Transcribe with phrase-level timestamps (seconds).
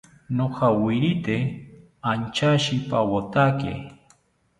[0.35, 1.35] Nojawirite
[2.11, 3.71] anchaishipawotake